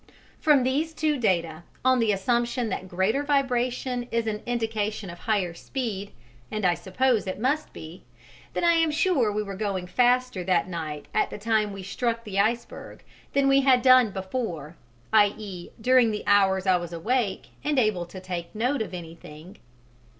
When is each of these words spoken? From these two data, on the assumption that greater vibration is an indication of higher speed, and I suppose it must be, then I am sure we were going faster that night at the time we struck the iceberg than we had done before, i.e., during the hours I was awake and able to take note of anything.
From 0.39 0.63
these 0.63 0.95
two 0.95 1.19
data, 1.19 1.61
on 1.85 1.99
the 1.99 2.11
assumption 2.11 2.69
that 2.69 2.87
greater 2.87 3.21
vibration 3.21 4.07
is 4.11 4.25
an 4.25 4.41
indication 4.47 5.11
of 5.11 5.19
higher 5.19 5.53
speed, 5.53 6.09
and 6.49 6.65
I 6.65 6.73
suppose 6.73 7.27
it 7.27 7.37
must 7.37 7.71
be, 7.71 8.01
then 8.53 8.63
I 8.63 8.71
am 8.71 8.89
sure 8.89 9.31
we 9.31 9.43
were 9.43 9.53
going 9.53 9.85
faster 9.85 10.43
that 10.43 10.67
night 10.67 11.05
at 11.13 11.29
the 11.29 11.37
time 11.37 11.71
we 11.71 11.83
struck 11.83 12.23
the 12.23 12.39
iceberg 12.39 13.03
than 13.33 13.47
we 13.47 13.61
had 13.61 13.83
done 13.83 14.09
before, 14.09 14.75
i.e., 15.13 15.69
during 15.79 16.09
the 16.09 16.23
hours 16.25 16.65
I 16.65 16.77
was 16.77 16.91
awake 16.93 17.49
and 17.63 17.77
able 17.77 18.07
to 18.07 18.19
take 18.19 18.55
note 18.55 18.81
of 18.81 18.95
anything. 18.95 19.57